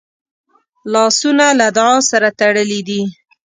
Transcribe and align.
لاسونه 0.93 1.45
له 1.59 1.67
دعا 1.77 1.97
سره 2.09 2.27
تړلي 2.39 2.79
دي 2.87 3.01